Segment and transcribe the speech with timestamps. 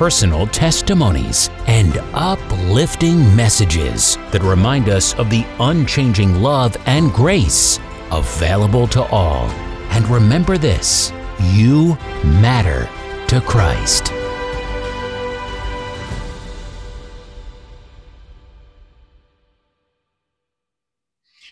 [0.00, 7.78] personal testimonies, and uplifting messages that remind us of the unchanging love and grace
[8.10, 9.44] available to all.
[9.90, 11.12] And remember this
[11.52, 12.88] you matter
[13.26, 14.19] to Christ.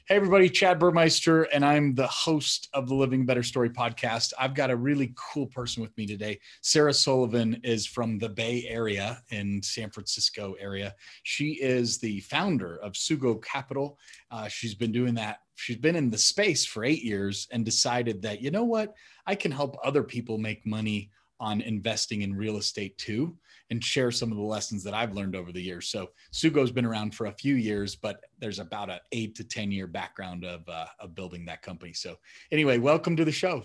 [0.09, 4.33] Hey, everybody, Chad Burmeister, and I'm the host of the Living Better Story podcast.
[4.39, 6.41] I've got a really cool person with me today.
[6.63, 10.95] Sarah Sullivan is from the Bay Area in San Francisco area.
[11.25, 13.99] She is the founder of Sugo Capital.
[14.31, 15.41] Uh, she's been doing that.
[15.57, 18.95] She's been in the space for eight years and decided that, you know what,
[19.27, 23.37] I can help other people make money on investing in real estate too
[23.71, 25.89] and share some of the lessons that I've learned over the years.
[25.89, 29.71] So Sugo's been around for a few years, but there's about an eight to 10
[29.71, 31.93] year background of, uh, of building that company.
[31.93, 32.17] So
[32.51, 33.63] anyway, welcome to the show.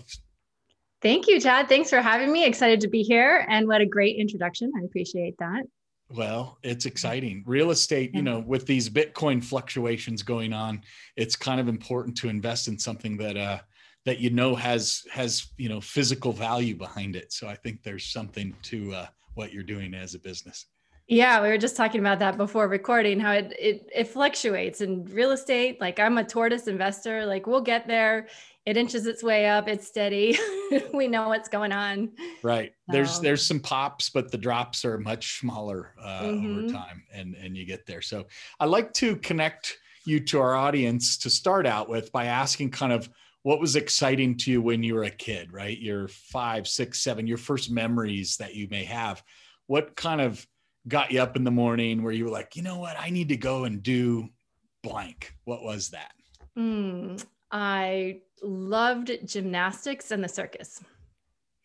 [1.00, 1.68] Thank you, Chad.
[1.68, 2.44] Thanks for having me.
[2.44, 3.46] Excited to be here.
[3.48, 4.72] And what a great introduction.
[4.80, 5.64] I appreciate that.
[6.10, 7.42] Well, it's exciting.
[7.46, 10.82] Real estate, you know, with these Bitcoin fluctuations going on,
[11.16, 13.58] it's kind of important to invest in something that, uh,
[14.04, 17.32] that you know has has you know physical value behind it.
[17.32, 20.66] So I think there's something to uh, what you're doing as a business.
[21.06, 25.04] Yeah, we were just talking about that before recording, how it, it it fluctuates in
[25.04, 25.78] real estate.
[25.78, 28.28] Like I'm a tortoise investor, like we'll get there.
[28.64, 30.38] It inches its way up, it's steady.
[30.94, 32.12] we know what's going on.
[32.42, 32.72] Right.
[32.86, 32.92] So.
[32.92, 36.58] There's there's some pops, but the drops are much smaller uh, mm-hmm.
[36.58, 38.00] over time and and you get there.
[38.00, 38.24] So
[38.58, 42.94] I like to connect you to our audience to start out with by asking kind
[42.94, 43.10] of
[43.44, 45.78] what was exciting to you when you were a kid, right?
[45.78, 49.22] Your five, six, seven, your first memories that you may have.
[49.66, 50.44] What kind of
[50.88, 53.28] got you up in the morning where you were like, you know what, I need
[53.28, 54.30] to go and do
[54.82, 55.34] blank?
[55.44, 56.12] What was that?
[56.58, 57.22] Mm,
[57.52, 60.82] I loved gymnastics and the circus.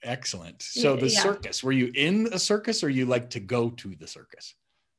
[0.03, 0.61] Excellent.
[0.61, 1.21] So the yeah.
[1.21, 4.53] circus, were you in a circus or you like to go to the circus?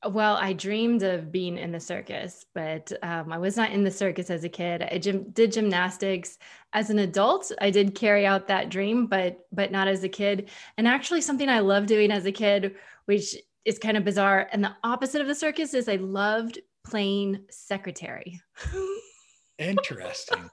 [0.08, 3.90] Well, I dreamed of being in the circus, but um, I was not in the
[3.90, 4.82] circus as a kid.
[4.82, 6.38] I gym- did gymnastics
[6.72, 7.52] as an adult.
[7.60, 10.48] I did carry out that dream, but but not as a kid.
[10.78, 14.64] And actually, something I loved doing as a kid, which is kind of bizarre, and
[14.64, 18.40] the opposite of the circus is I loved playing secretary.
[19.58, 20.48] Interesting.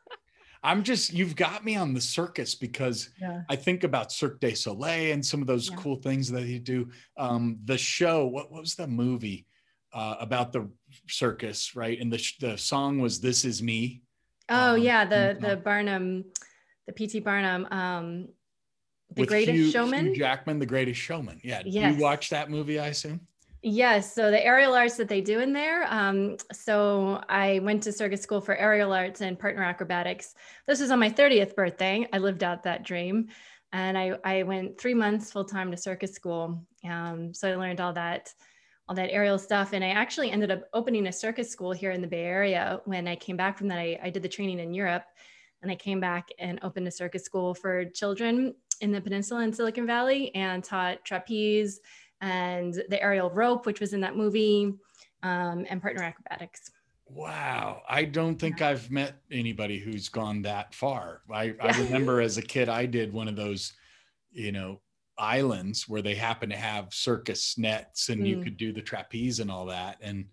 [0.67, 3.43] I'm just you've got me on the circus because yeah.
[3.47, 5.77] I think about Cirque du Soleil and some of those yeah.
[5.77, 6.89] cool things that you do.
[7.15, 9.45] Um, the show, what, what was the movie
[9.93, 10.69] uh, about the
[11.07, 11.97] circus, right?
[11.97, 14.01] And the the song was "This Is Me."
[14.49, 16.25] Oh um, yeah, the the Barnum,
[16.85, 17.21] the P.T.
[17.21, 18.27] Barnum, um,
[19.15, 20.07] the Greatest Hugh, Showman.
[20.07, 21.39] Hugh Jackman, the Greatest Showman.
[21.45, 21.95] Yeah, yes.
[21.95, 22.77] you watch that movie?
[22.77, 23.21] I assume.
[23.63, 24.13] Yes.
[24.13, 25.85] So the aerial arts that they do in there.
[25.91, 30.35] Um, so I went to circus school for aerial arts and partner acrobatics.
[30.67, 32.07] This was on my 30th birthday.
[32.13, 33.29] I lived out that dream.
[33.73, 36.65] And I, I went three months full time to circus school.
[36.87, 38.33] Um, so I learned all that,
[38.87, 39.73] all that aerial stuff.
[39.73, 42.79] And I actually ended up opening a circus school here in the Bay Area.
[42.85, 45.03] When I came back from that, I, I did the training in Europe
[45.61, 49.51] and I came back and opened a circus school for children in the peninsula in
[49.51, 51.79] Silicon Valley and taught trapeze,
[52.21, 54.73] and the aerial rope, which was in that movie,
[55.23, 56.71] um, and partner acrobatics.
[57.09, 57.83] Wow.
[57.87, 58.69] I don't think yeah.
[58.69, 61.21] I've met anybody who's gone that far.
[61.31, 61.53] I, yeah.
[61.61, 63.73] I remember as a kid, I did one of those,
[64.31, 64.81] you know,
[65.17, 68.27] islands where they happen to have circus nets and mm.
[68.27, 69.97] you could do the trapeze and all that.
[70.01, 70.25] And,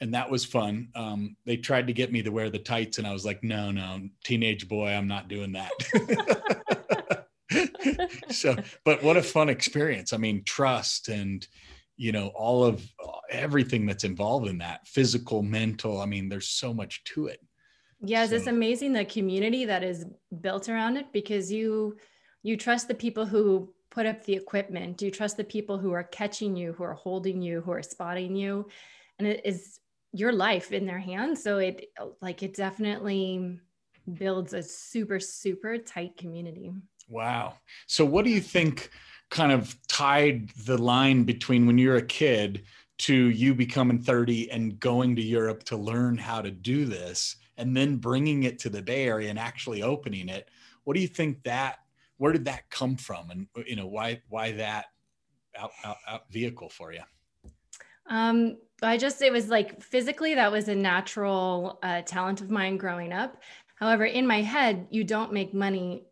[0.00, 0.88] and that was fun.
[0.94, 3.70] Um, they tried to get me to wear the tights and I was like, no,
[3.70, 5.72] no, teenage boy, I'm not doing that.
[8.30, 10.12] so, but what a fun experience.
[10.12, 11.46] I mean, trust and,
[11.96, 12.82] you know, all of
[13.30, 16.00] everything that's involved in that physical, mental.
[16.00, 17.40] I mean, there's so much to it.
[18.00, 18.36] Yeah, so.
[18.36, 20.06] it's amazing the community that is
[20.40, 21.96] built around it because you
[22.42, 25.02] you trust the people who put up the equipment.
[25.02, 28.36] You trust the people who are catching you, who are holding you, who are spotting
[28.36, 28.68] you.
[29.18, 29.80] And it is
[30.12, 31.42] your life in their hands.
[31.42, 31.86] So it
[32.20, 33.58] like it definitely
[34.14, 36.72] builds a super super tight community.
[37.08, 37.54] Wow.
[37.86, 38.90] So what do you think
[39.30, 42.64] kind of tied the line between when you're a kid
[42.98, 47.76] to you becoming 30 and going to Europe to learn how to do this and
[47.76, 50.48] then bringing it to the Bay Area and actually opening it?
[50.84, 51.78] What do you think that
[52.16, 54.86] where did that come from and you know why why that
[55.56, 57.02] out, out, out vehicle for you?
[58.08, 62.76] Um, I just, it was like physically, that was a natural uh, talent of mine
[62.76, 63.36] growing up.
[63.76, 66.04] However, in my head, you don't make money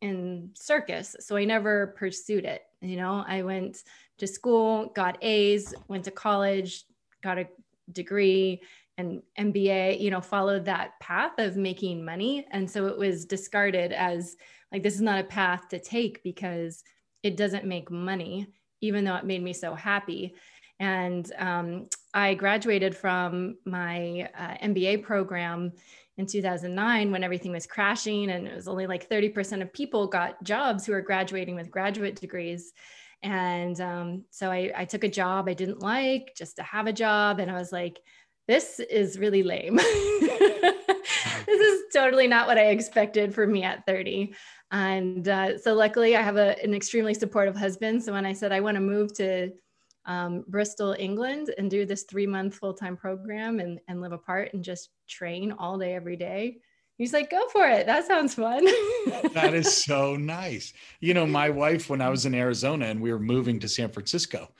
[0.00, 1.16] in circus.
[1.20, 2.62] So I never pursued it.
[2.80, 3.84] You know, I went
[4.18, 6.84] to school, got A's, went to college,
[7.22, 7.48] got a
[7.92, 8.62] degree
[8.98, 12.46] and MBA, you know, followed that path of making money.
[12.50, 14.36] And so it was discarded as
[14.72, 16.84] like, this is not a path to take because
[17.22, 18.46] it doesn't make money,
[18.80, 20.34] even though it made me so happy.
[20.78, 25.72] And um, I graduated from my uh, MBA program
[26.20, 30.40] in 2009 when everything was crashing and it was only like 30% of people got
[30.44, 32.72] jobs who were graduating with graduate degrees.
[33.22, 36.92] And um, so I, I took a job I didn't like just to have a
[36.92, 37.40] job.
[37.40, 38.00] And I was like,
[38.46, 39.76] this is really lame.
[39.76, 44.34] this is totally not what I expected for me at 30.
[44.70, 48.02] And uh, so luckily I have a, an extremely supportive husband.
[48.02, 49.52] So when I said I want to move to
[50.06, 54.50] um, Bristol, England, and do this three month full time program and, and live apart
[54.54, 56.58] and just train all day, every day.
[56.96, 57.86] He's like, go for it.
[57.86, 58.64] That sounds fun.
[59.32, 60.74] that is so nice.
[61.00, 63.90] You know, my wife, when I was in Arizona and we were moving to San
[63.90, 64.52] Francisco,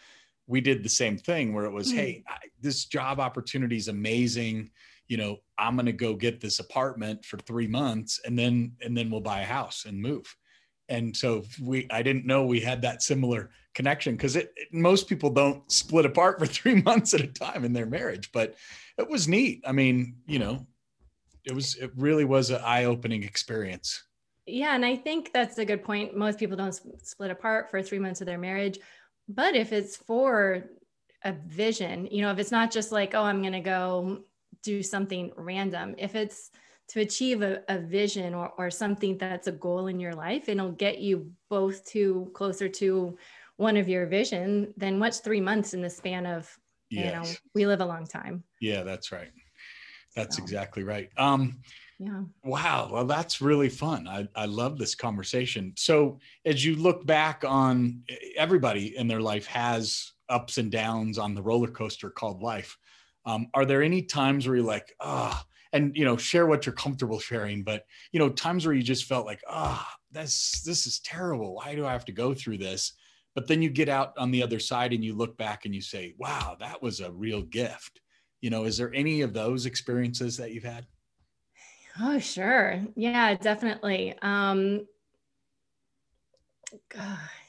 [0.47, 1.97] we did the same thing where it was, mm.
[1.97, 4.71] hey, I, this job opportunity is amazing.
[5.07, 8.97] You know, I'm going to go get this apartment for three months and then, and
[8.97, 10.35] then we'll buy a house and move
[10.91, 15.09] and so we i didn't know we had that similar connection because it, it, most
[15.09, 18.57] people don't split apart for three months at a time in their marriage but
[18.99, 19.63] it was neat.
[19.65, 20.67] I mean you know
[21.45, 24.03] it was it really was an eye-opening experience.
[24.47, 26.17] Yeah and i think that's a good point.
[26.17, 28.79] Most people don't split apart for three months of their marriage
[29.29, 30.65] but if it's for
[31.25, 34.21] a vision you know if it's not just like oh i'm going to go
[34.63, 36.51] do something random if it's
[36.91, 40.59] to achieve a, a vision or, or something that's a goal in your life and
[40.59, 43.17] it'll get you both to closer to
[43.57, 46.51] one of your vision then what's three months in the span of
[46.91, 47.05] yes.
[47.05, 48.43] you know we live a long time.
[48.61, 49.31] Yeah that's right.
[50.17, 50.43] That's so.
[50.43, 51.11] exactly right.
[51.17, 51.61] Um
[52.01, 52.23] yeah.
[52.43, 54.09] wow well that's really fun.
[54.09, 55.73] I, I love this conversation.
[55.77, 58.03] So as you look back on
[58.37, 62.77] everybody in their life has ups and downs on the roller coaster called life.
[63.27, 66.67] Um, are there any times where you're like ah oh, and you know share what
[66.67, 70.63] you're comfortable sharing but you know times where you just felt like ah oh, this
[70.63, 71.55] this is terrible.
[71.55, 72.93] Why do i have to go through this?
[73.35, 75.81] But then you get out on the other side and you look back and you
[75.81, 78.01] say wow that was a real gift.
[78.41, 80.87] You know is there any of those experiences that you've had?
[82.01, 82.83] Oh sure.
[82.97, 84.15] Yeah definitely.
[84.23, 84.87] Um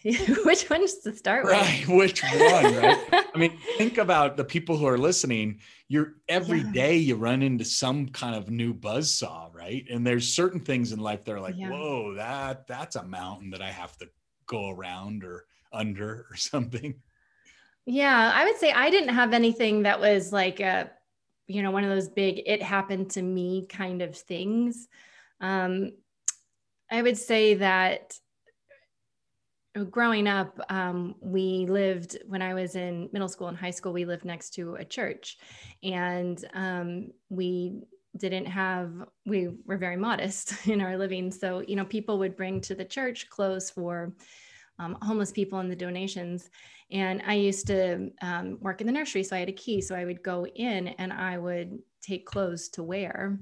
[0.45, 1.53] which ones to start with?
[1.53, 3.25] Right, which one, right?
[3.33, 5.59] I mean, think about the people who are listening.
[5.88, 6.71] You're every yeah.
[6.71, 9.86] day you run into some kind of new buzz saw, right?
[9.92, 11.69] And there's certain things in life that are like, yeah.
[11.69, 14.09] whoa, that that's a mountain that I have to
[14.48, 16.95] go around or under or something.
[17.86, 20.89] Yeah, I would say I didn't have anything that was like a,
[21.47, 24.87] you know, one of those big it happened to me kind of things.
[25.40, 25.92] Um,
[26.90, 28.18] I would say that
[29.90, 34.06] growing up, um, we lived when I was in middle school and high school, we
[34.06, 35.37] lived next to a church
[35.83, 37.81] and um, we
[38.18, 38.92] didn't have,
[39.25, 41.31] we were very modest in our living.
[41.31, 44.13] So, you know, people would bring to the church clothes for
[44.80, 46.49] um, homeless people and the donations.
[46.92, 49.80] And I used to um, work in the nursery, so I had a key.
[49.80, 53.40] So I would go in and I would take clothes to wear.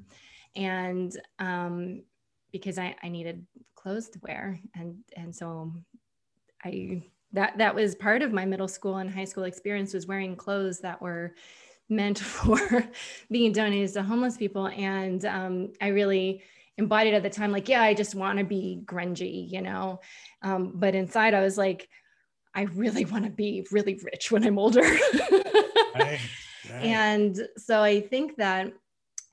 [0.55, 2.03] And um,
[2.51, 3.45] because I, I needed
[3.75, 4.59] clothes to wear.
[4.75, 5.74] And, and so
[6.63, 10.35] I that that was part of my middle school and high school experience was wearing
[10.35, 11.35] clothes that were
[11.89, 12.87] meant for
[13.29, 14.67] being donated to homeless people.
[14.67, 16.43] And um, i really
[16.77, 19.99] embodied at the time like yeah i just want to be grungy you know?
[20.41, 21.89] Um, but inside i was like
[22.55, 24.83] i really want to be really rich when i'm older.
[25.95, 26.19] Right,
[26.71, 26.83] right.
[26.83, 28.71] and so i think that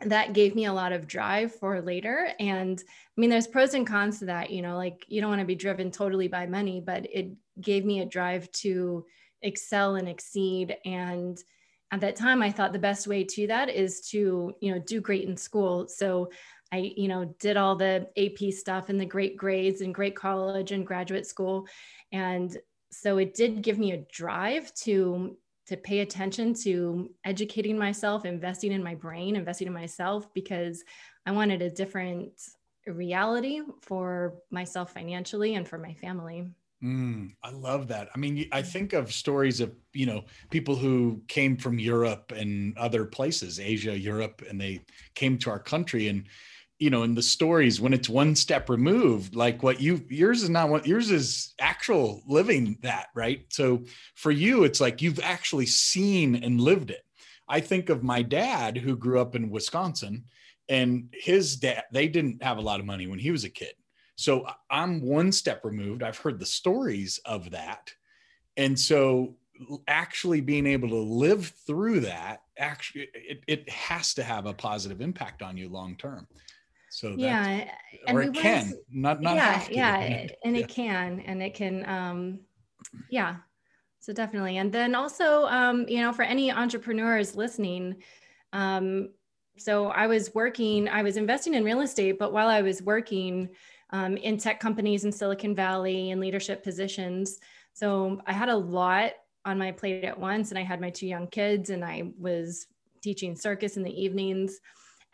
[0.00, 2.31] that gave me a lot of drive for later.
[2.38, 5.41] And i mean there's pros and cons to that you know like you don't want
[5.41, 7.31] to be driven totally by money but it
[7.62, 9.07] gave me a drive to
[9.43, 10.76] excel and exceed.
[10.85, 11.38] And
[11.93, 15.00] at that time i thought the best way to that is to you know do
[15.00, 15.88] great in school.
[15.88, 16.31] So
[16.73, 20.73] i you know did all the ap stuff and the great grades and great college
[20.73, 21.67] and graduate school.
[22.12, 22.57] And
[22.93, 25.37] so it did give me a drive to
[25.67, 30.85] to pay attention to educating myself, investing in my brain, investing in myself because
[31.27, 32.33] I wanted a different
[32.87, 36.47] reality for myself financially and for my family.
[36.85, 38.11] Mm, I love that.
[38.15, 42.77] I mean, I think of stories of, you know, people who came from Europe and
[42.77, 44.83] other places, Asia, Europe, and they
[45.15, 46.27] came to our country and
[46.78, 50.50] you know in the stories when it's one step removed like what you yours is
[50.50, 53.45] not what yours is actual living that right?
[53.50, 57.04] So for you it's like you've actually seen and lived it.
[57.49, 60.25] I think of my dad who grew up in wisconsin
[60.68, 63.75] and his dad they didn't have a lot of money when he was a kid.
[64.16, 66.02] So i'm one step removed.
[66.02, 67.92] I've heard the stories of that.
[68.59, 69.37] And so
[69.88, 75.00] actually being able to live through that actually it, it has to have a positive
[75.00, 76.26] impact on you long term
[76.97, 77.69] so yeah,
[78.09, 79.97] and or it can not not yeah yeah,
[80.43, 80.62] and yeah.
[80.62, 82.41] it can and it can um
[83.11, 83.37] yeah
[84.00, 87.97] so definitely and then also um you know for any entrepreneurs listening
[88.55, 89.11] um
[89.59, 93.50] so I was working I was investing in real estate but while I was working
[93.91, 97.41] um, in tech companies in Silicon Valley in leadership positions
[97.75, 99.12] so I had a lot
[99.45, 102.67] on my plate at once and I had my two young kids and I was
[103.03, 104.61] teaching circus in the evenings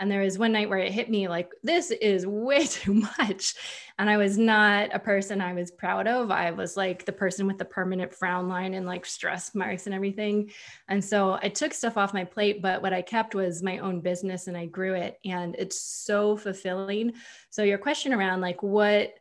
[0.03, 3.55] and there was one night where it hit me like, this is way too much.
[4.01, 6.33] And I was not a person I was proud of.
[6.33, 9.95] I was like the person with the permanent frown line and like stress marks and
[9.95, 10.51] everything.
[10.89, 14.01] And so I took stuff off my plate, but what I kept was my own
[14.01, 15.21] business and I grew it.
[15.25, 17.13] And it's so fulfilling.
[17.51, 19.15] So your question around like what,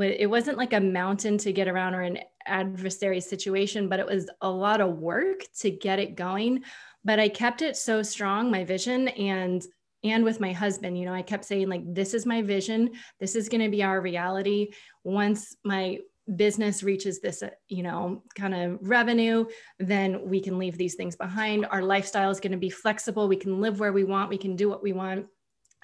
[0.00, 4.30] it wasn't like a mountain to get around or an adversary situation, but it was
[4.40, 6.64] a lot of work to get it going.
[7.04, 9.62] But I kept it so strong, my vision, and
[10.04, 12.90] and with my husband you know i kept saying like this is my vision.
[13.20, 14.70] This is going to be our reality.
[15.04, 15.98] Once my
[16.36, 19.44] business reaches this uh, you know kind of revenue
[19.78, 21.66] then we can leave these things behind.
[21.66, 23.28] Our lifestyle is going to be flexible.
[23.28, 24.30] We can live where we want.
[24.30, 25.26] We can do what we want.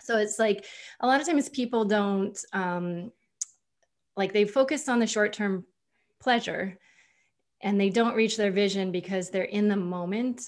[0.00, 0.64] So it's like
[1.00, 3.10] a lot of times people don't um
[4.16, 5.64] like they focus on the short term
[6.20, 6.78] pleasure
[7.60, 10.42] and they don't reach their vision because they're in the moment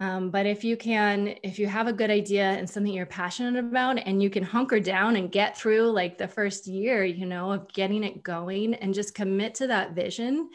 [0.00, 3.64] um, but if you can, if you have a good idea and something you're passionate
[3.64, 7.52] about, and you can hunker down and get through like the first year, you know,
[7.52, 10.50] of getting it going and just commit to that vision.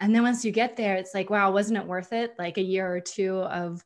[0.00, 2.34] And then once you get there, it's like, wow, wasn't it worth it?
[2.38, 3.84] Like a year or two of,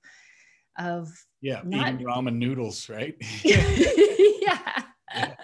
[0.78, 1.94] of yeah, not...
[1.94, 3.14] eating ramen noodles, right?
[3.44, 4.82] yeah.
[5.14, 5.34] yeah.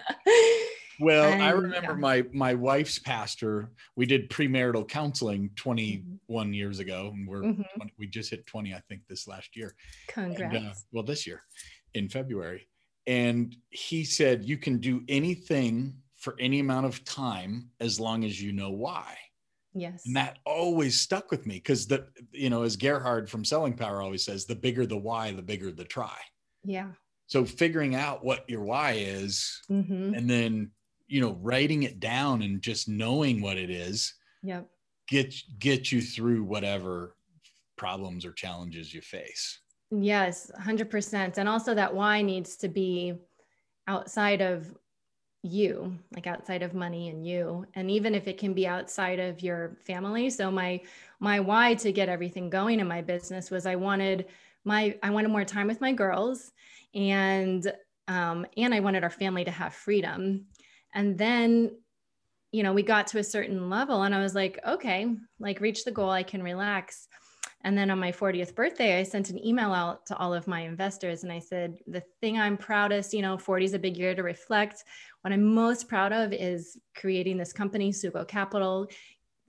[1.01, 3.71] Well, and, I remember my my wife's pastor.
[3.95, 6.53] We did premarital counseling 21 mm-hmm.
[6.53, 7.87] years ago, and we're mm-hmm.
[7.97, 9.75] we just hit 20, I think, this last year.
[10.07, 10.55] Congrats.
[10.55, 11.43] And, uh, well, this year
[11.95, 12.67] in February,
[13.07, 18.39] and he said you can do anything for any amount of time as long as
[18.39, 19.17] you know why.
[19.73, 20.03] Yes.
[20.05, 24.01] And that always stuck with me because the you know as Gerhard from Selling Power
[24.01, 26.17] always says, the bigger the why, the bigger the try.
[26.63, 26.91] Yeah.
[27.27, 30.13] So figuring out what your why is, mm-hmm.
[30.13, 30.71] and then
[31.11, 34.13] you know writing it down and just knowing what it is
[34.43, 34.67] yep.
[35.07, 37.15] get get you through whatever
[37.77, 39.59] problems or challenges you face.
[39.91, 43.15] Yes 100% and also that why needs to be
[43.87, 44.73] outside of
[45.43, 47.65] you like outside of money and you.
[47.73, 50.29] And even if it can be outside of your family.
[50.29, 50.79] So my
[51.19, 54.27] my why to get everything going in my business was i wanted
[54.63, 56.51] my i wanted more time with my girls
[56.93, 57.71] and
[58.07, 60.45] um, and i wanted our family to have freedom
[60.93, 61.71] and then,
[62.51, 65.85] you know, we got to a certain level and I was like, okay, like reach
[65.85, 67.07] the goal, I can relax.
[67.63, 70.61] And then on my 40th birthday, I sent an email out to all of my
[70.61, 74.15] investors and I said, the thing I'm proudest, you know, 40 is a big year
[74.15, 74.83] to reflect.
[75.21, 78.87] What I'm most proud of is creating this company, Sugo Capital.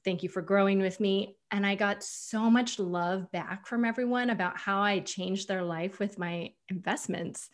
[0.04, 1.36] Thank you for growing with me.
[1.50, 5.98] And I got so much love back from everyone about how I changed their life
[5.98, 7.48] with my investments.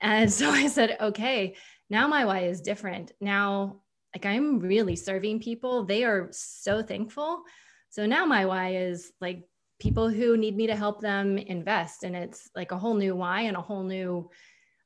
[0.00, 1.54] And so I said, okay,
[1.92, 3.12] now my why is different.
[3.20, 3.82] Now,
[4.14, 5.84] like I'm really serving people.
[5.84, 7.42] They are so thankful.
[7.90, 9.44] So now my why is like
[9.78, 12.04] people who need me to help them invest.
[12.04, 14.30] And it's like a whole new why and a whole new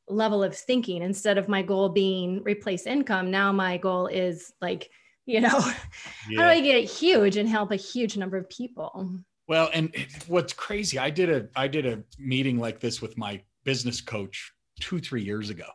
[0.09, 1.01] level of thinking.
[1.01, 4.91] Instead of my goal being replace income, now my goal is like,
[5.27, 5.61] you know,
[6.29, 6.41] yeah.
[6.43, 9.21] how do I get huge and help a huge number of people?
[9.47, 9.95] Well, and
[10.27, 14.53] what's crazy, I did a I did a meeting like this with my business coach
[14.81, 15.67] two, three years ago.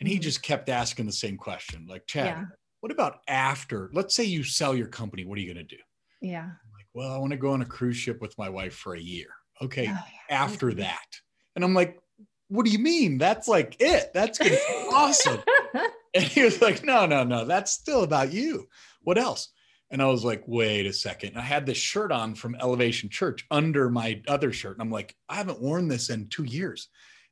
[0.00, 0.22] And he mm-hmm.
[0.22, 2.44] just kept asking the same question like, Chad, yeah.
[2.80, 3.90] what about after?
[3.92, 5.24] Let's say you sell your company.
[5.24, 5.82] What are you going to do?
[6.20, 6.44] Yeah.
[6.44, 8.94] I'm like, well, I want to go on a cruise ship with my wife for
[8.94, 9.28] a year.
[9.60, 9.86] Okay.
[9.88, 10.36] Oh, yeah.
[10.36, 11.06] After that.
[11.56, 11.98] And I'm like,
[12.48, 13.18] what do you mean?
[13.18, 14.10] That's like it.
[14.14, 15.40] That's going to be awesome.
[16.14, 17.44] and he was like, no, no, no.
[17.44, 18.68] That's still about you.
[19.02, 19.48] What else?
[19.90, 21.36] And I was like, wait a second.
[21.36, 24.74] I had this shirt on from Elevation Church under my other shirt.
[24.76, 26.88] And I'm like, I haven't worn this in two years.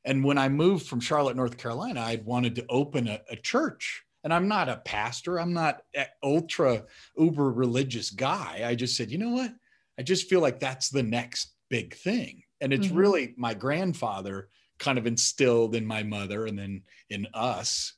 [0.07, 4.03] And when I moved from Charlotte, North Carolina, I'd wanted to open a, a church.
[4.23, 5.83] And I'm not a pastor, I'm not
[6.23, 6.85] ultra
[7.17, 8.63] uber religious guy.
[8.65, 9.53] I just said, you know what?
[9.99, 12.43] I just feel like that's the next big thing.
[12.61, 12.97] And it's mm-hmm.
[12.97, 14.47] really my grandfather
[14.79, 17.93] kind of instilled in my mother and then in us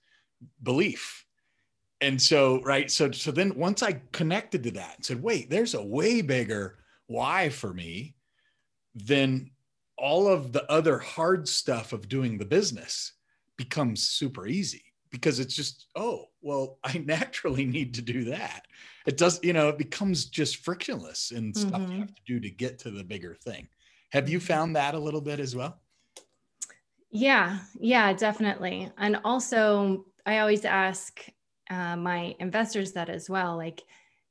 [0.64, 1.26] belief
[2.00, 5.74] and so right so so then once i connected to that and said wait there's
[5.74, 8.16] a way bigger why for me
[8.96, 9.52] than
[10.00, 13.14] all of the other hard stuff of doing the business
[13.58, 18.66] becomes super easy because it's just oh well i naturally need to do that
[19.06, 21.68] it does you know it becomes just frictionless and mm-hmm.
[21.68, 22.00] stuff you mm-hmm.
[22.00, 23.68] have to do to get to the bigger thing
[24.12, 25.80] have you found that a little bit as well
[27.12, 31.30] yeah yeah definitely and also i always ask
[31.70, 33.56] uh, my investors that as well.
[33.56, 33.84] Like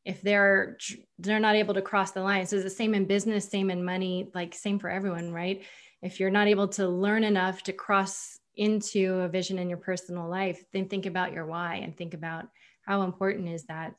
[0.08, 0.78] if they're
[1.18, 3.84] they're not able to cross the line, so it's the same in business, same in
[3.84, 5.62] money, like same for everyone, right?
[6.00, 10.26] If you're not able to learn enough to cross into a vision in your personal
[10.26, 12.46] life, then think about your why and think about
[12.86, 13.94] how important is that?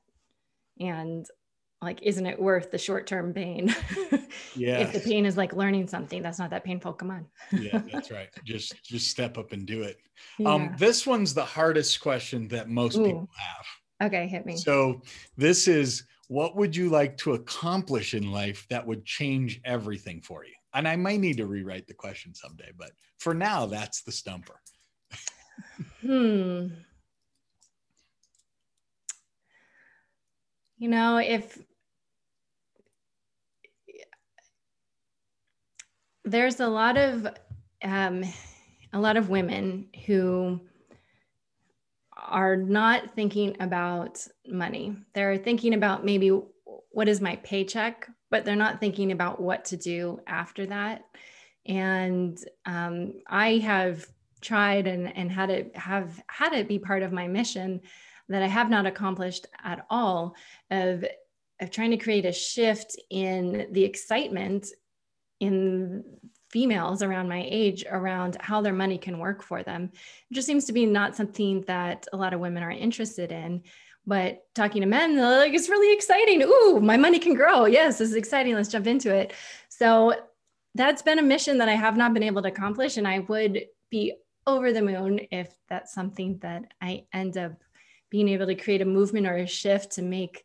[0.80, 1.28] And
[1.80, 3.74] like isn't it worth the short-term pain?
[4.56, 7.28] Yeah if the pain is like learning something that's not that painful come on.
[7.52, 8.30] Yeah that's right.
[8.44, 9.98] Just just step up and do it.
[10.40, 10.54] Um, yeah.
[10.54, 13.06] um this one's the hardest question that most Ooh.
[13.06, 13.66] people have
[14.02, 14.58] okay hit me.
[14.58, 15.02] So
[15.38, 20.46] this is what would you like to accomplish in life that would change everything for
[20.46, 20.54] you?
[20.74, 24.62] And i might need to rewrite the question someday but for now that's the stumper.
[26.02, 26.68] Hmm.
[30.78, 31.58] You know if
[36.30, 37.28] there's a lot of
[37.84, 38.24] um,
[38.94, 40.62] a lot of women who
[42.28, 44.96] are not thinking about money.
[45.14, 46.40] They're thinking about maybe
[46.92, 51.04] what is my paycheck, but they're not thinking about what to do after that.
[51.66, 54.06] And um, I have
[54.42, 57.82] tried and, and had it have had it be part of my mission
[58.30, 60.36] that I have not accomplished at all
[60.72, 61.04] of,
[61.60, 64.68] of trying to create a shift in the excitement
[65.40, 66.04] in
[66.50, 69.92] females around my age around how their money can work for them.
[70.30, 73.64] It just seems to be not something that a lot of women are interested in.
[74.06, 76.42] But talking to men, they're like, it's really exciting.
[76.42, 77.66] Ooh, my money can grow.
[77.66, 78.56] Yes, this is exciting.
[78.56, 79.34] Let's jump into it.
[79.68, 80.16] So
[80.74, 82.98] that's been a mission that I have not been able to accomplish.
[82.98, 84.14] And I would be
[84.48, 87.54] over the moon if that's something that I end up
[88.10, 90.44] being able to create a movement or a shift to make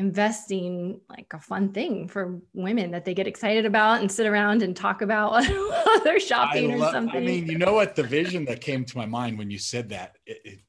[0.00, 4.62] investing like a fun thing for women that they get excited about and sit around
[4.62, 7.22] and talk about while they're shopping love, or something.
[7.22, 7.94] I mean, you know what?
[7.94, 10.16] The vision that came to my mind when you said that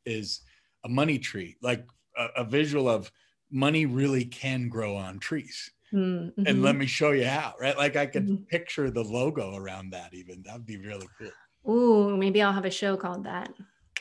[0.06, 0.42] is
[0.84, 3.10] a money tree, like a, a visual of
[3.50, 5.72] money really can grow on trees.
[5.94, 6.46] Mm-hmm.
[6.46, 7.78] And let me show you how, right?
[7.78, 8.44] Like I could mm-hmm.
[8.44, 10.44] picture the logo around that even.
[10.44, 11.74] That'd be really cool.
[11.74, 13.50] Ooh, maybe I'll have a show called that.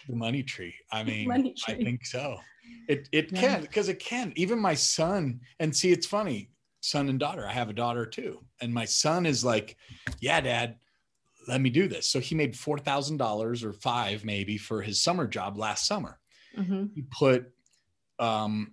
[0.08, 0.74] The money tree.
[0.90, 1.54] I mean, tree.
[1.68, 2.36] I think so.
[2.90, 3.40] It it yeah.
[3.40, 4.32] can because it can.
[4.34, 6.50] Even my son, and see, it's funny,
[6.80, 7.46] son and daughter.
[7.46, 9.76] I have a daughter too, and my son is like,
[10.20, 10.74] "Yeah, Dad,
[11.46, 15.00] let me do this." So he made four thousand dollars or five maybe for his
[15.00, 16.18] summer job last summer.
[16.58, 16.86] Mm-hmm.
[16.96, 17.52] He put
[18.18, 18.72] um,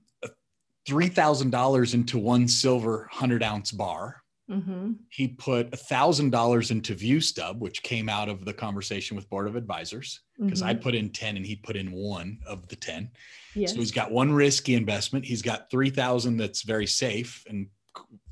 [0.88, 4.24] three thousand dollars into one silver hundred ounce bar.
[4.50, 4.94] Mm-hmm.
[5.10, 9.46] He put a thousand dollars into ViewStub, which came out of the conversation with Board
[9.48, 10.70] of Advisors, because mm-hmm.
[10.70, 13.10] I put in 10 and he put in one of the 10.
[13.56, 13.72] Yes.
[13.72, 15.26] So he's got one risky investment.
[15.26, 17.68] He's got 3,000 that's very safe and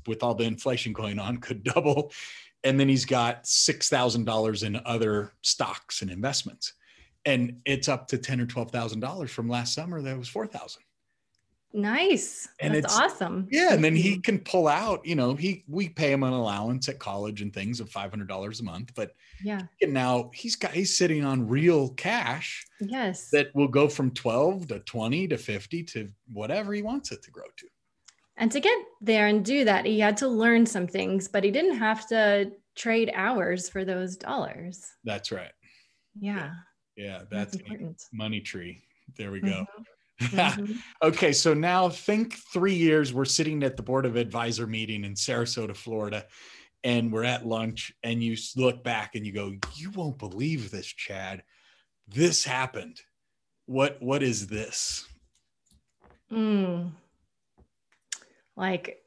[0.06, 2.12] with all the inflation going on could double.
[2.64, 6.72] And then he's got $6,000 in other stocks and investments.
[7.24, 10.00] And it's up to 10 or $12,000 from last summer.
[10.00, 10.82] That was 4,000.
[11.76, 12.48] Nice.
[12.58, 13.48] And That's it's awesome.
[13.50, 13.74] Yeah.
[13.74, 14.22] And then he mm-hmm.
[14.22, 17.80] can pull out, you know, he, we pay him an allowance at college and things
[17.80, 19.60] of $500 a month, but yeah.
[19.82, 22.66] And now he's got, he's sitting on real cash.
[22.80, 23.28] Yes.
[23.28, 27.30] That will go from 12 to 20 to 50 to whatever he wants it to
[27.30, 27.66] grow to.
[28.38, 31.50] And to get there and do that, he had to learn some things, but he
[31.50, 34.86] didn't have to trade hours for those dollars.
[35.04, 35.52] That's right.
[36.18, 36.52] Yeah.
[36.96, 37.04] Yeah.
[37.04, 38.02] yeah that's, that's important.
[38.14, 38.82] Money tree.
[39.18, 39.48] There we go.
[39.48, 39.82] Mm-hmm.
[40.20, 40.72] Mm-hmm.
[41.02, 43.12] okay, so now think three years.
[43.12, 46.24] We're sitting at the board of advisor meeting in Sarasota, Florida,
[46.84, 47.92] and we're at lunch.
[48.02, 51.42] And you look back and you go, "You won't believe this, Chad.
[52.08, 53.00] This happened.
[53.66, 54.00] What?
[54.00, 55.06] What is this?"
[56.32, 56.92] Mm.
[58.56, 59.02] Like,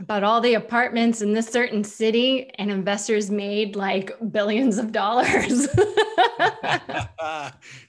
[0.00, 5.68] about all the apartments in this certain city and investors made like billions of dollars.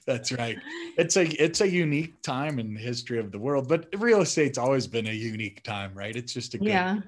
[0.06, 0.56] That's right.
[0.96, 4.58] It's a it's a unique time in the history of the world, but real estate's
[4.58, 6.14] always been a unique time, right?
[6.16, 7.00] It's just a good Yeah.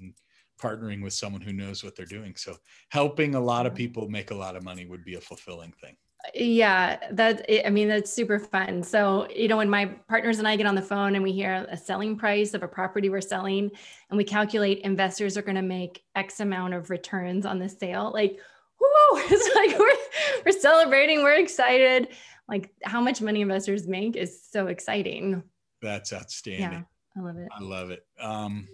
[0.00, 0.14] and
[0.60, 2.34] partnering with someone who knows what they're doing.
[2.36, 2.56] So
[2.90, 5.96] helping a lot of people make a lot of money would be a fulfilling thing.
[6.34, 8.82] Yeah, that I mean that's super fun.
[8.82, 11.66] So, you know, when my partners and I get on the phone and we hear
[11.68, 13.70] a selling price of a property we're selling
[14.10, 18.10] and we calculate investors are going to make X amount of returns on the sale,
[18.12, 18.38] like
[18.80, 18.88] whoo,
[19.30, 22.08] it's like we're we're celebrating, we're excited.
[22.48, 25.42] Like how much money investors make is so exciting.
[25.82, 26.60] That's outstanding.
[26.60, 26.82] Yeah,
[27.16, 27.48] I love it.
[27.52, 28.06] I love it.
[28.20, 28.68] Um,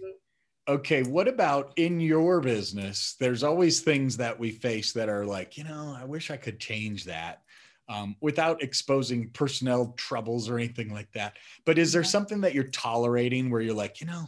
[0.67, 3.15] okay, what about in your business?
[3.19, 6.59] There's always things that we face that are like, you know, I wish I could
[6.59, 7.41] change that
[7.89, 11.37] um, without exposing personnel troubles or anything like that.
[11.65, 14.25] But is there something that you're tolerating where you're like, you know,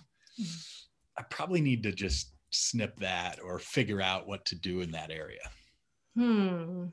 [1.17, 5.12] I probably need to just snip that or figure out what to do in that
[5.12, 5.41] area?
[6.15, 6.86] Hmm.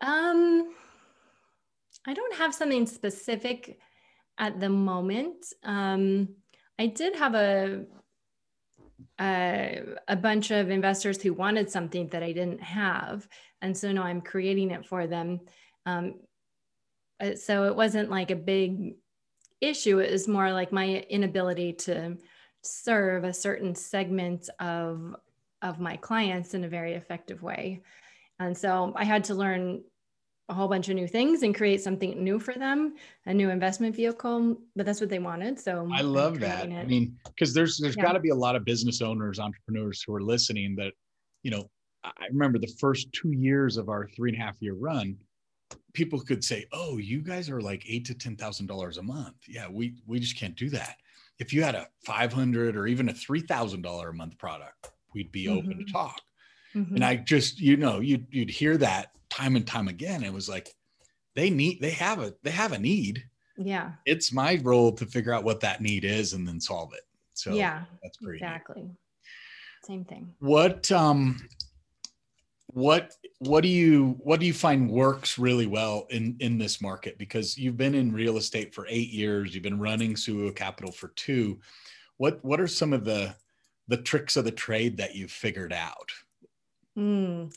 [0.00, 0.47] Um,
[2.06, 3.78] I don't have something specific
[4.38, 5.52] at the moment.
[5.64, 6.28] Um,
[6.78, 7.84] I did have a,
[9.20, 13.28] a a bunch of investors who wanted something that I didn't have,
[13.60, 15.40] and so now I'm creating it for them.
[15.86, 16.20] Um,
[17.20, 18.94] uh, so it wasn't like a big
[19.60, 19.98] issue.
[19.98, 22.16] It was more like my inability to
[22.62, 25.14] serve a certain segment of
[25.62, 27.82] of my clients in a very effective way
[28.38, 29.82] and so i had to learn
[30.48, 32.94] a whole bunch of new things and create something new for them
[33.26, 36.62] a new investment vehicle but that's what they wanted so I love that.
[36.64, 38.04] creating I mean, because there's there's Yeah.
[38.04, 40.92] got to be a lot of business owners, entrepreneurs who are listening that,
[41.42, 41.70] you know,
[42.04, 45.16] I remember the first two years of our three and a half year run,
[45.92, 49.36] people could say, "Oh, you guys are like eight to ten thousand dollars a month."
[49.46, 50.96] Yeah, we we just can't do that.
[51.38, 54.92] If you had a five hundred or even a three thousand dollar a month product,
[55.14, 55.92] we'd be open to Mhm.
[55.92, 56.20] talk.
[56.74, 56.94] Mhm.
[56.94, 60.22] And I just, you know, you'd you'd hear that time and time again.
[60.22, 60.74] It was like
[61.34, 63.24] they need they have a they have a need
[63.56, 67.06] yeah it's my role to figure out what that need is and then solve it.
[67.34, 68.40] So yeah that's pretty.
[68.40, 68.46] neat.
[68.46, 68.90] exactly
[69.84, 71.40] same thing What um,
[72.66, 77.16] what what do you what do you find works really well in in this market?
[77.16, 81.08] Because you've been in real estate for eight years, you've been running Sugo Capital for
[81.08, 81.60] two.
[82.18, 83.34] What what are some of the
[83.86, 86.12] the tricks of the trade that you've figured out?
[86.98, 87.50] Mm.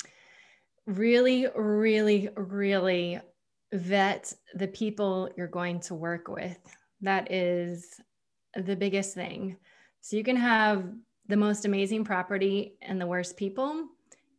[0.91, 3.19] Really, really, really
[3.71, 6.57] vet the people you're going to work with.
[6.99, 8.01] That is
[8.55, 9.55] the biggest thing.
[10.01, 10.91] So you can have
[11.27, 13.87] the most amazing property and the worst people,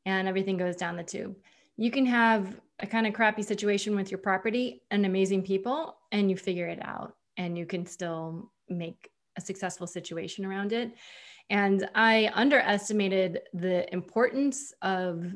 [0.04, 1.34] and everything goes down the tube.
[1.78, 6.28] You can have a kind of crappy situation with your property and amazing people, and
[6.28, 10.92] you figure it out, and you can still make a successful situation around it.
[11.48, 15.32] And I underestimated the importance of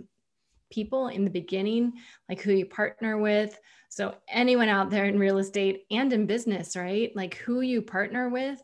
[0.71, 1.93] people in the beginning,
[2.29, 3.59] like who you partner with.
[3.89, 7.15] So, anyone out there in real estate and in business, right?
[7.15, 8.61] Like who you partner with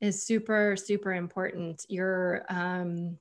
[0.00, 1.84] is super, super important.
[1.88, 3.18] Your, um,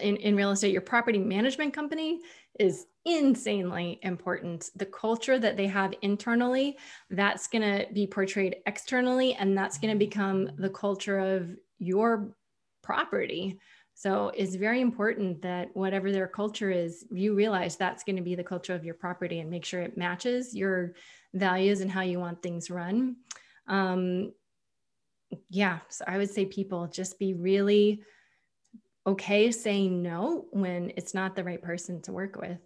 [0.00, 2.20] in, in real estate, your property management company
[2.58, 4.70] is insanely important.
[4.76, 6.76] The culture that they have internally,
[7.10, 12.34] that's going to be portrayed externally, and that's going to become the culture of your
[12.82, 13.58] property.
[13.98, 18.34] So it's very important that whatever their culture is, you realize that's going to be
[18.34, 20.92] the culture of your property and make sure it matches your
[21.32, 23.16] values and how you want things run.
[23.68, 24.34] Um,
[25.48, 28.02] yeah, so I would say people just be really
[29.06, 32.60] okay saying no when it's not the right person to work with.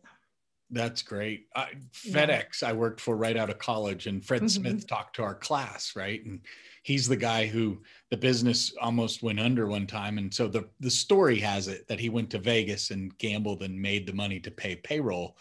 [0.72, 1.46] That's great.
[1.56, 1.68] Yeah.
[1.92, 4.50] FedEx, I worked for right out of college, and Fred Mhm.
[4.50, 6.24] Smith talked to our class, right?
[6.24, 6.40] And
[6.82, 10.18] he's the guy who the business almost went under one time.
[10.18, 13.80] And so the, the story has it that he went to Vegas and gambled and
[13.80, 15.36] made the money to pay payroll.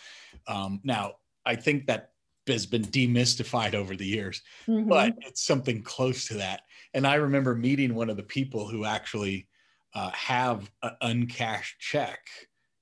[0.47, 1.13] Um, now,
[1.45, 2.11] I think that
[2.47, 6.61] has been demystified over the years, but it's something close to that.
[6.93, 9.47] And I remember meeting one of the people who actually
[9.93, 12.19] uh, have an uncashed check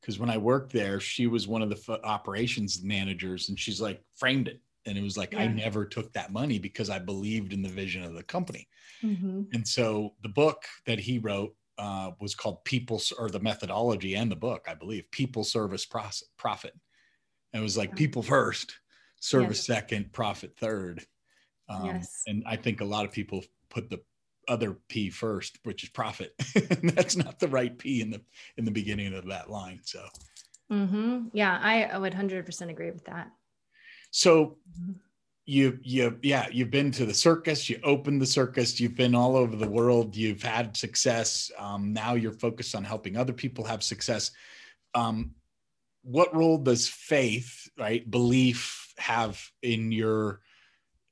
[0.08, 3.82] because when I worked there, she was one of the f- operations managers, and she's
[3.82, 7.54] like framed it, and it was like I never took that money because I believed
[7.54, 8.68] in the vision of the company.
[9.04, 9.54] Mhm.
[9.54, 14.32] And so the book that he wrote uh, was called People, or the methodology and
[14.32, 16.74] the book, I believe, People Service Proce- Profit.
[17.54, 17.96] And it was like Yeah.
[17.98, 18.74] people first,
[19.20, 19.66] service Yes.
[19.68, 21.06] second, profit third.
[21.70, 22.24] Um, Yes.
[22.26, 24.02] And I think a lot of people put the
[24.48, 26.34] other P first, which is profit.
[26.96, 28.24] that's not the right P in the
[28.58, 29.82] in the beginning of that line.
[29.84, 30.08] So
[30.72, 31.30] Mhm.
[31.34, 33.32] Yeah, I, I would 100% agree with that.
[34.12, 34.58] So
[35.48, 39.38] you you yeah you've been to the circus you opened the circus you've been all
[39.38, 41.50] over the world you've had success.
[41.58, 44.32] Um, now you're focused on helping other people have success.
[44.94, 45.32] Um,
[46.04, 50.42] what role does faith right belief have in your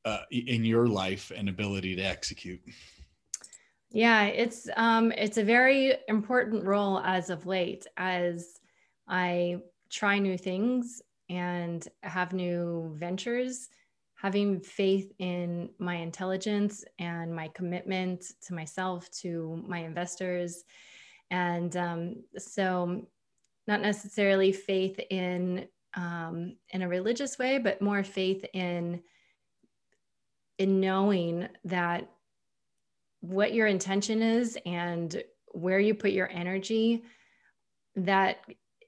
[0.03, 2.61] uh, in your life and ability to execute?
[3.89, 8.59] Yeah it's um it's a very important role as of late as
[9.07, 9.57] i
[9.89, 13.69] try new things and have new ventures
[14.15, 20.63] having faith in my intelligence and my commitment to myself, to my investors.
[21.29, 23.07] And um, so,
[23.67, 29.01] not necessarily faith in um, in a religious way, but more faith in
[30.57, 32.09] in knowing that
[33.19, 37.03] what your intention is and where you put your energy,
[37.95, 38.37] that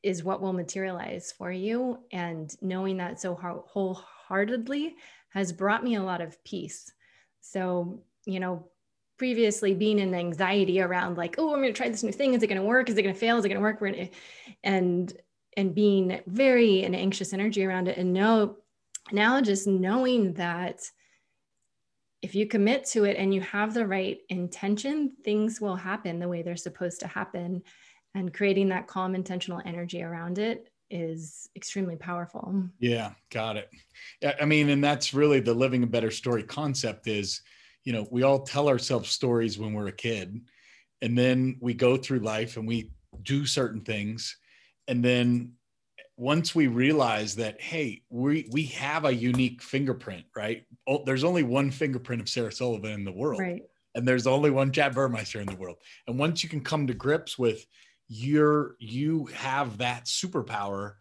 [0.03, 1.99] is what will materialize for you.
[2.11, 4.95] And knowing that so wholeheartedly
[5.29, 6.91] has brought me a lot of peace.
[7.41, 8.69] So, you know,
[9.17, 12.33] previously being in anxiety around like, oh, I'm going to try this new thing.
[12.33, 12.89] Is it going to work?
[12.89, 13.37] Is it going to fail?
[13.37, 13.81] Is it going to work?
[14.63, 15.13] And
[15.55, 17.97] and being very an anxious energy around it.
[17.97, 18.57] And no,
[19.11, 20.81] now just knowing that
[22.21, 26.27] if you commit to it and you have the right intention, things will happen the
[26.27, 27.63] way they're supposed to happen.
[28.17, 32.63] And creating that calm, intentional energy around it is extremely powerful.
[32.79, 33.69] Yeah, got it.
[34.41, 37.41] I mean, and that's really the living a better story concept is,
[37.83, 40.41] you know, we all tell ourselves stories when we're a kid
[41.03, 44.35] and then we go through life and we do certain things
[44.87, 45.51] and then
[46.17, 51.43] once we realize that hey we we have a unique fingerprint right oh, there's only
[51.43, 53.63] one fingerprint of sarah sullivan in the world right.
[53.95, 55.77] and there's only one chad burmeister in the world
[56.07, 57.65] and once you can come to grips with
[58.07, 60.93] you're you have that superpower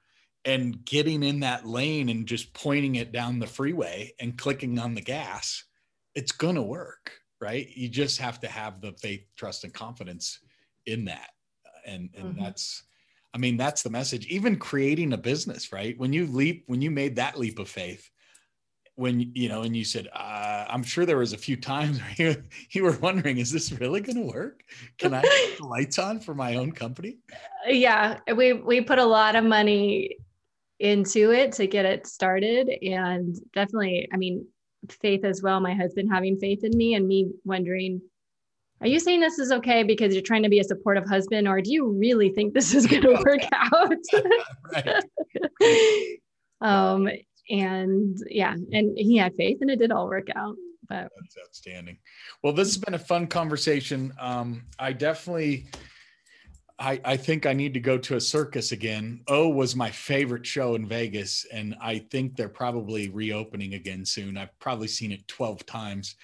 [0.45, 4.95] and getting in that lane and just pointing it down the freeway and clicking on
[4.95, 5.65] the gas
[6.15, 7.69] it's going to work right?
[7.75, 10.41] You just have to have the faith trust and confidence
[10.87, 11.31] in that.
[11.87, 12.43] And and mm-hmm.
[12.43, 12.83] that's
[13.35, 14.27] i mean that's the message.
[14.27, 15.99] Even creating a business right?
[15.99, 18.11] When you leap when you made that leap of faith
[18.97, 22.31] when you know and you said uh, i'm sure there was a few times where
[22.31, 24.65] you, you were wondering is this really going to work?
[24.99, 27.19] Can i put the lights on for my own company?
[27.69, 30.17] Yeah we we put a lot of money
[30.79, 34.47] into it to get it started and definitely i mean
[35.01, 38.01] faith as well my husband having faith in me and me wondering
[38.83, 41.63] are you saying this is okay because you're trying to be a supportive husband or
[41.63, 43.93] do you really think this is going to work out?
[46.63, 47.07] Um
[47.49, 50.57] and yeah, and he had faith and it did all work out.
[50.89, 51.99] But that's outstanding.
[52.43, 54.13] Well, this has been a fun conversation.
[54.21, 55.67] Um, I definitely
[56.79, 59.23] I, I think I need to go to a circus again.
[59.29, 64.37] O was my favorite show in Vegas, and I think they're probably reopening again soon.
[64.37, 66.17] I've probably seen it 12 times,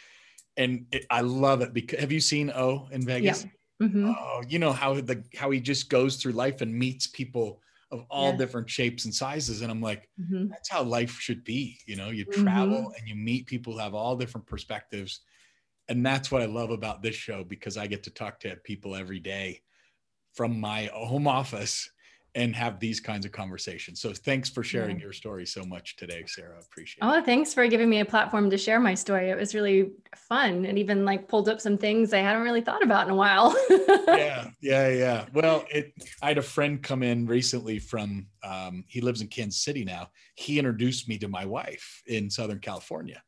[0.59, 3.45] and it, I love it because have you seen O in Vegas?
[3.45, 3.87] Yeah.
[3.87, 4.13] Mm-hmm.
[4.17, 7.61] Oh, you know how the how he just goes through life and meets people
[7.93, 8.39] of all yeah.
[8.39, 9.61] different shapes and sizes.
[9.61, 10.49] And I'm like, mm-hmm.
[10.49, 11.79] that's how life should be.
[11.87, 12.95] You know, you travel mm-hmm.
[12.99, 15.21] and you meet people who have all different perspectives.
[15.89, 18.97] And that's what I love about this show because I get to talk to people
[18.97, 19.61] every day
[20.33, 21.91] from my home office
[22.35, 24.01] and have these kinds of conversations.
[24.01, 25.05] So thanks for sharing yeah.
[25.05, 26.59] your story so much today, Sarah.
[26.61, 27.19] Appreciate oh, it.
[27.19, 29.29] Oh, thanks for giving me a platform to share my story.
[29.29, 32.83] It was really fun and even like pulled up some things I hadn't really thought
[32.83, 33.55] about in a while.
[34.09, 35.27] yeah, yeah, yeah.
[35.35, 35.93] Well, it
[36.23, 40.09] I had a friend come in recently from um, he lives in Kansas City now.
[40.35, 43.23] He introduced me to my wife in Southern California.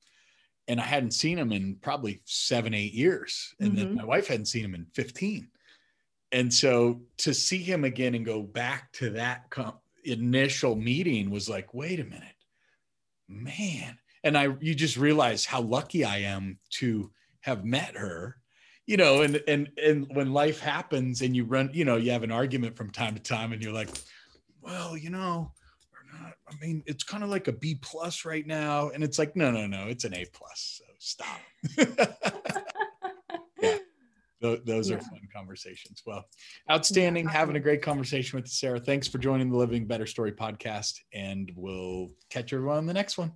[0.67, 3.55] And I hadn't seen him in probably seven, eight years.
[3.61, 3.79] And mm-hmm.
[3.79, 5.47] then my wife hadn't seen him in 15
[6.35, 11.49] and so to see him again and go back to that com- initial meeting was
[11.49, 12.23] like wait a minute
[13.29, 13.97] man.
[14.25, 18.37] And i you just realize how lucky i am to have met her
[18.87, 22.23] you know and and and when life happens and you run you know you have
[22.23, 23.91] an argument from time to time and you're like
[24.61, 25.53] well you know
[25.93, 28.91] or not i mean it's kind of like a b plus right now.
[28.91, 30.81] And it's like no no no it's an a plus.
[30.83, 31.41] So stop
[34.65, 34.97] those yeah.
[34.97, 36.03] are fun conversations.
[36.07, 36.25] Well,
[36.71, 37.25] outstanding.
[37.25, 37.33] Yeah.
[37.33, 38.81] Having a great conversation with Sarah.
[38.81, 43.19] Thanks for joining the Living Better Story podcast, and we'll catch everyone on the next
[43.19, 43.33] one.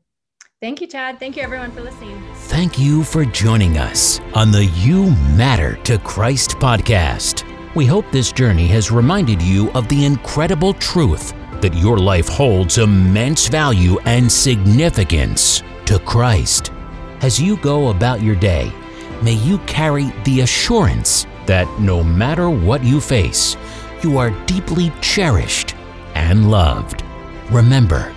[0.60, 1.20] Thank you, Chad.
[1.20, 2.20] Thank you, everyone, for listening.
[2.34, 7.44] Thank you for joining us on the You Matter to Christ podcast.
[7.76, 12.78] We hope this journey has reminded you of the incredible truth that your life holds
[12.78, 16.72] immense value and significance to Christ.
[17.20, 18.72] As you go about your day,
[19.22, 23.56] may you carry the assurance that no matter what you face,
[24.02, 25.74] you are deeply cherished
[26.14, 27.02] and loved.
[27.50, 28.14] Remember,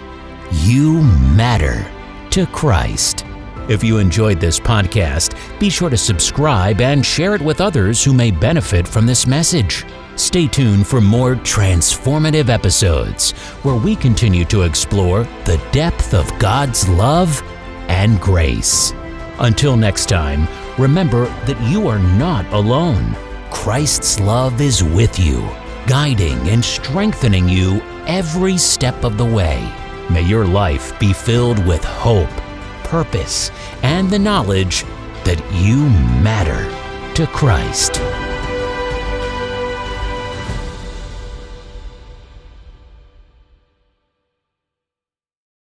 [0.51, 1.89] you matter
[2.31, 3.25] to Christ.
[3.69, 8.11] If you enjoyed this podcast, be sure to subscribe and share it with others who
[8.13, 9.85] may benefit from this message.
[10.17, 13.31] Stay tuned for more transformative episodes
[13.63, 17.41] where we continue to explore the depth of God's love
[17.87, 18.93] and grace.
[19.39, 20.47] Until next time,
[20.81, 23.15] remember that you are not alone.
[23.51, 25.47] Christ's love is with you,
[25.85, 29.71] guiding and strengthening you every step of the way.
[30.09, 32.35] May your life be filled with hope,
[32.83, 33.51] purpose,
[33.83, 34.83] and the knowledge
[35.23, 35.87] that you
[36.23, 36.65] matter
[37.13, 38.10] to Christ.